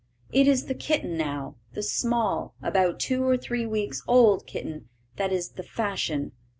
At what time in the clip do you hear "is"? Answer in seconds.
0.47-0.65, 5.31-5.49